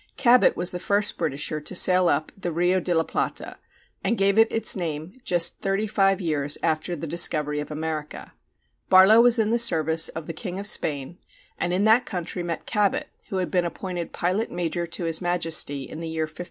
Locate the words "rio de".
2.51-2.91